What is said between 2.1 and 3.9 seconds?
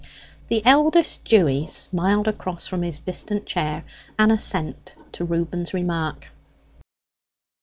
across from his distant chair